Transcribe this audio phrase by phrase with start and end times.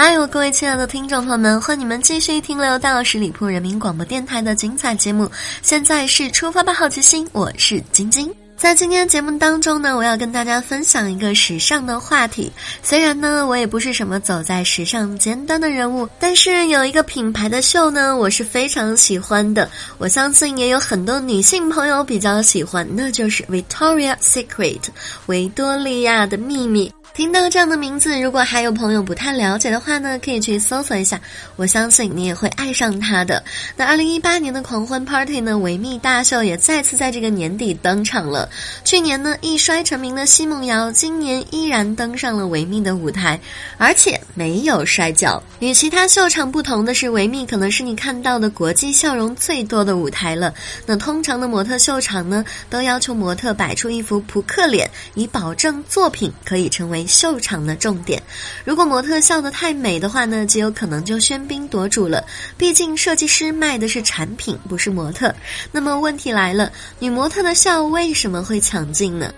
[0.00, 5.30] 还有各位亲爱的听众朋友们，欢迎你们继续停留到十里铺人民广播电台的精彩节目。
[5.60, 8.34] 现在是出发吧，好奇心，我是晶晶。
[8.56, 12.50] 在今天节目当中呢，我要跟大家分享一个时尚的话题。
[12.82, 19.68] 虽然呢，我也不是什么走在时尚尖端的人物，但是有一个品牌的秀呢，我是非常喜欢的。
[19.98, 24.80] 我相信也有很多女性朋友比较喜欢，那就是 Victoria Secret
[25.26, 26.90] 维多利亚的秘密。
[27.12, 31.20] 听到这样的名字，如果还有朋友不太了解的话呢，可以去搜索一下。
[31.56, 33.42] 我相信你也会爱上它的。
[33.76, 38.48] 那二零一八年的狂欢 Party 呢，维密大秀也再次在这个年底登场了。
[38.84, 43.38] 去年呢一摔成名的奚梦瑶，今年依然登上了维密的舞台，
[43.76, 45.42] 而且没有摔跤。
[45.58, 50.54] 与其他秀场不同的是，维密可能是你看到的国际笑容最多的舞台了。
[50.86, 56.99] 那通常的模特秀场呢，都要求模特摆出一副扑克脸，以保证作品可以成为。
[57.06, 58.22] 秀场的重点，
[58.64, 62.24] 如果模特笑得太美的话呢，极有可能就喧宾夺主了。
[62.56, 65.34] 毕竟设计师卖的是产品，不是模特。
[65.72, 69.32] 那么问题来了，女模特的笑为什么会抢镜呢？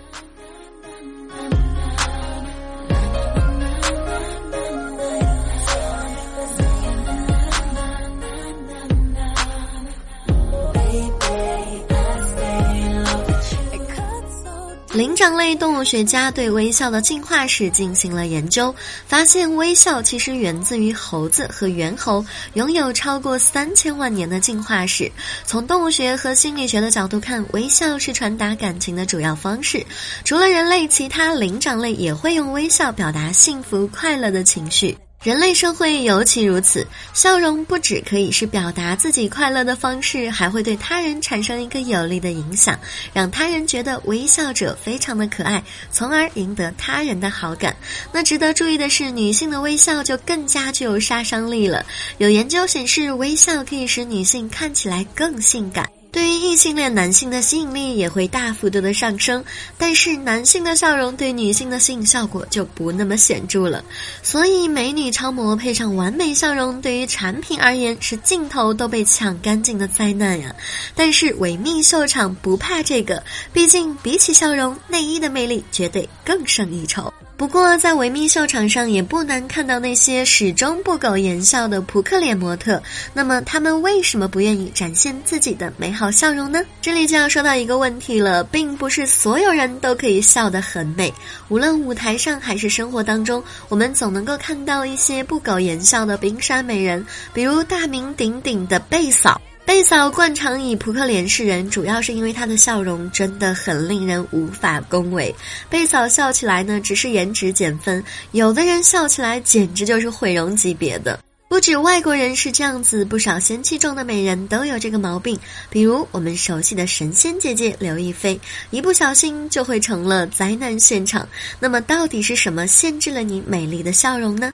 [15.23, 18.75] 灵长类动物学家对微笑的进化史进行了研究，
[19.07, 25.09] 发现微笑其实源自于猴子和猿猴，拥有超过三千万年的进化史。
[25.45, 29.85] 从动物学和心理学的角度看，微笑是传达感情的主要方式。
[30.25, 34.97] 除了人类，其他灵长类也会用微笑表达幸福快乐的情绪。
[35.23, 42.77] 人类社会尤其如此，笑容不只可以是表达自己快乐的方式，还会对他人产生一个有利的影响，
[43.13, 47.73] 让他人觉得微笑者非常的可爱，从而赢得他人的好感。
[48.11, 51.85] 那值得注意的是，女性的微笑就更加具有杀伤力了。
[52.17, 55.89] 有研究显示，微笑可以使女性看起来更性感。
[56.13, 59.43] 对于异性恋男性的吸引力也会大幅度的上升，
[59.79, 63.83] 但是男性的笑容对女性的吸引效果就不那么显著了。
[64.21, 70.55] 所以美女超模配上完美笑容，对于产品而言是镜头都被抢干净的灾难呀。
[70.93, 77.11] 但是维密秀场不怕这个，毕竟比起笑容，内衣的魅力绝对更胜一筹。
[77.43, 82.81] 不过，在维密秀场上也不难看到那些始终不苟言笑的扑克脸模特。
[83.13, 86.63] 那么，他们为什么不愿意展现自己的美好笑容呢？
[86.81, 91.13] 这里就要说到一个问题了，并不是所有人都可以笑得很美。
[91.49, 99.41] 无论舞台上还是生活当中，我们总能够看到一些不苟言笑的冰山美人，比如大名鼎鼎的贝嫂。
[99.65, 105.33] 贝嫂惯常以扑克脸示人，主要是因为她的笑容真的很令人无法恭维。
[105.69, 111.19] 贝嫂笑起来呢，只是颜值减分，有的人笑起来简直就是毁容级别的。
[111.47, 115.39] 不止外国人是这样子，不少仙气重的美人都有这个毛病。
[115.69, 118.39] 比如我们熟悉的神仙姐姐刘亦菲，
[118.71, 121.27] 一不小心就会成了灾难现场。
[121.59, 124.51] 那么，到底是什么限制了你美丽的笑容呢？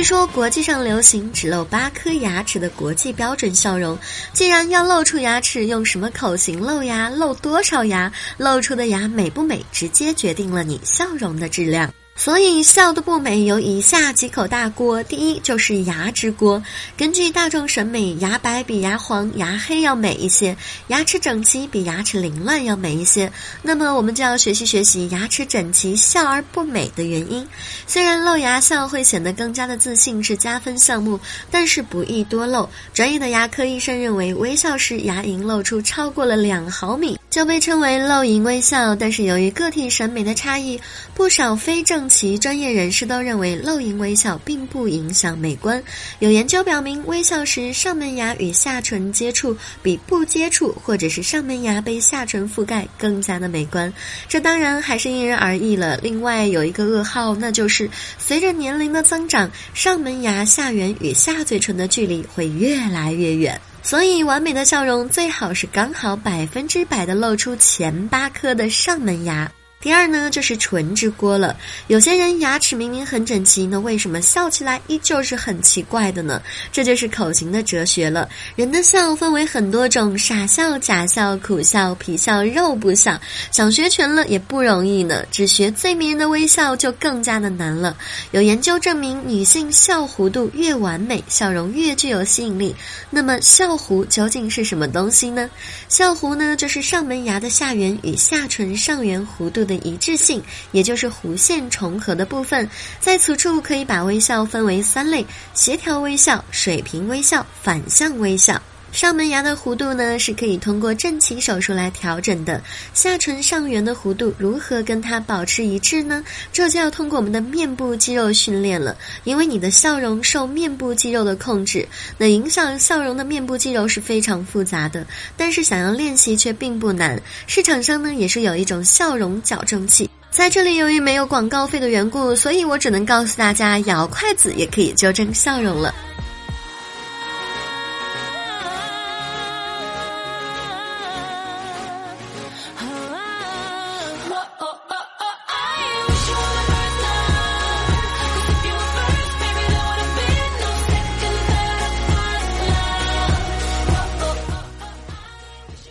[0.00, 3.98] 据说国际上流行只露八颗牙齿的国际标准笑容。
[4.32, 11.92] 既然要露出牙齿，用什么口型露牙，露多少牙，露出的牙美不美，直接决定了你笑容的质量。
[12.20, 15.02] 所以笑的不美有以下几口大锅。
[15.04, 16.62] 第一就是牙之锅。
[16.94, 20.54] 根据大众审美，牙白比牙黄、牙黑要美一些，
[20.88, 23.32] 牙齿整齐比牙齿凌乱要美一些。
[23.62, 27.48] 那么我们就要学习学习牙齿整齐笑而不美的原因。
[27.86, 31.18] 虽然露牙笑会显得更加的自信是加分项目，
[31.50, 32.68] 但是不宜多露。
[32.92, 37.18] 专业的牙科医生认为，微笑时牙龈露出超过了两毫米。
[37.30, 40.80] 就被称为露龈微笑，但是由于个体审美的差异，
[41.14, 45.80] 不少非正畸专业人士都认为露龈微笑并不影响美观。
[46.18, 53.92] 有研究表明，微笑时上门牙与下唇接触比不接触或者是上门牙被下唇覆盖更加的美观。
[54.28, 55.96] 这当然还是因人而异了。
[56.02, 57.88] 另外有一个噩耗，那就是
[58.18, 63.60] 随着年龄的增长，上门牙下缘与下嘴唇的距离会越来越远。
[63.82, 69.50] 所以，完美的笑容最好是刚好百分之百的露出前八颗的上门牙。
[69.82, 71.56] 第二呢，就是唇之锅了。
[71.86, 76.42] 有些人牙齿明明很整齐，那为什么笑起来依旧是很奇怪的呢？
[76.70, 78.28] 这就是口型的哲学了。
[78.56, 83.18] 人的笑分为很多种：傻笑、假笑、苦笑、皮笑肉不笑。
[83.50, 87.96] 想学全了也不容易呢，只学最迷人的微笑就更加的难了。
[88.32, 92.76] 有研究证明，女性笑弧度越完美，笑容越具有吸引力。
[93.08, 95.48] 那么，笑弧究竟是什么东西呢？
[95.88, 99.69] 笑弧呢，就是上门牙的下缘与下唇上缘弧度。
[99.70, 102.68] 的一致性，也就是弧线重合的部分，
[103.00, 105.24] 在此处可以把微笑分为三类：
[105.54, 108.60] 协调微笑、水平微笑、反向微笑。
[108.92, 112.60] 上门牙的弧度呢，是可以通过正畸手术来调整的。
[112.92, 116.22] 下唇上缘的弧度如何跟它保持一致呢？
[116.52, 118.96] 这就要通过我们的面部肌肉训练了。
[119.24, 121.86] 因为你的笑容受面部肌肉的控制，
[122.18, 125.06] 那影响笑容的面部肌肉是非常复杂的。
[125.36, 127.20] 但是想要练习却并不难。
[127.46, 130.10] 市场上呢，也是有一种笑容矫正器。
[130.30, 135.94] 在这里，由于没有广告费的缘故，所以我只能告诉大家，摇筷子也可以纠正笑容了。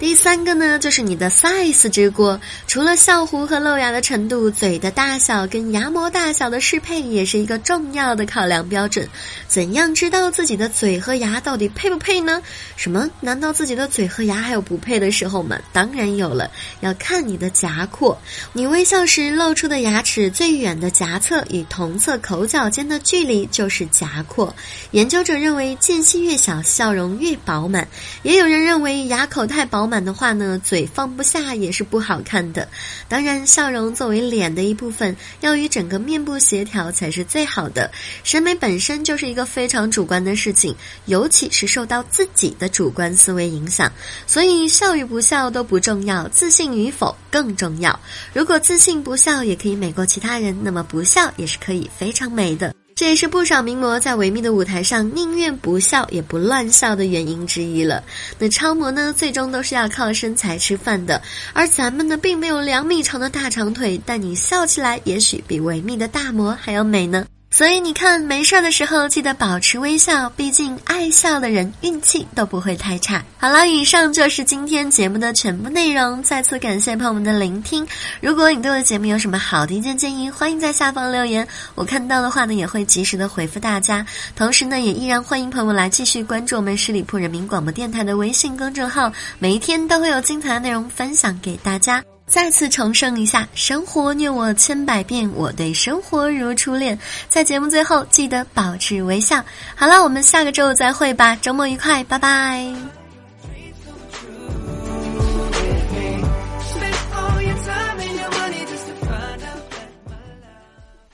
[0.10, 2.42] 第三个呢，就是你的 size 之锅。
[2.66, 9.08] 除了笑弧和露牙的程度，嘴的大小跟牙模大小的适配也是一个重要的考量标准。
[9.48, 12.42] 怎样知道自己的嘴和牙到底配不配呢？
[12.76, 13.08] 什么？
[13.22, 15.60] 难道自己的嘴和牙还有不配的时候吗？
[15.72, 18.20] 当然有了，要看你的颊廓。
[18.52, 24.56] 你微笑时露出的牙齿最远的颊侧与同侧口角间的距离就是颊廓。
[24.90, 27.88] 研究者认为，间隙越小，笑容越饱满。
[28.24, 29.90] 也有人认为，牙口太饱。
[29.90, 32.68] 满的话呢，嘴放不下也是不好看的。
[33.08, 37.92] 当然，笑容作为脸的一部分，要与整个面部协调才是最好的。
[38.24, 40.76] 审美本身就是一个非常主观的事情，
[41.06, 43.92] 尤其是受到自己的主观思维影响。
[44.26, 48.00] 所以，笑与不笑都不重要，自信与否更重要。
[48.34, 52.79] 如果自信不笑也可以美过其他人，那么不笑也是可以非常美的。
[53.00, 58.04] 这也是不少名模在维密的舞台上宁愿不笑也不乱笑的原因之一了。
[58.38, 61.22] 那超模呢，最终都是要靠身材吃饭的，
[61.54, 67.26] 而咱们呢，并没有两米长的大长腿，但你笑起来也许比维密的大模还要美呢。
[67.52, 73.24] 所以你看，没事儿的时候记得保持微笑，毕竟爱笑的人运气都不会太差。
[73.38, 76.22] 好了，以上就是今天节目的全部内容。
[76.22, 77.86] 再次感谢朋友们的聆听。
[78.22, 84.06] 如果你对我的节目有什么好的意见建议，欢迎在下方留言，我看到的话呢也会及时的回复大家。
[84.36, 92.04] 同时呢，也依然欢迎朋友们来继续关注我们十里铺人民广播电台的微信公众号，每一天都会有精彩的内容分享给大家。
[92.30, 96.98] 再次重申一下，生活虐我千百遍，我对生活如初恋。
[97.28, 99.44] 在节目最后，记得保持微笑。
[99.76, 102.72] 好了，我们下个周再会吧，周末愉快，拜拜。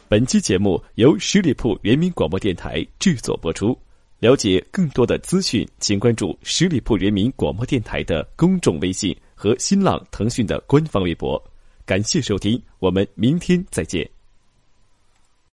[0.10, 3.77] 本期节目由十里铺人民广播电台制作播出。
[4.19, 9.15] 了解更多的资讯，请关注十里铺人民广播电台的公众微信。
[9.36, 11.39] 和新浪、腾讯的官方微博，
[11.86, 14.14] 感谢收听，我们明天再见。